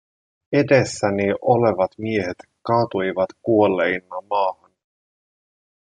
Edessäni 0.53 1.27
olevat 1.41 1.91
miehet 1.97 2.37
kaatuivat 2.61 3.29
kuolleina 3.41 4.21
maahan. 4.29 4.71